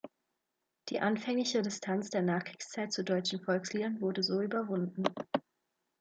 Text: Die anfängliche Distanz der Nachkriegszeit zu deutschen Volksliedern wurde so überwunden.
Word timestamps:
Die 0.89 0.99
anfängliche 0.99 1.61
Distanz 1.61 2.09
der 2.09 2.23
Nachkriegszeit 2.23 2.91
zu 2.91 3.03
deutschen 3.03 3.39
Volksliedern 3.43 4.01
wurde 4.01 4.23
so 4.23 4.41
überwunden. 4.41 5.03